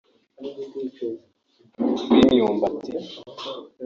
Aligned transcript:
ifu 0.81 1.07
y’imyumbati 2.15 2.91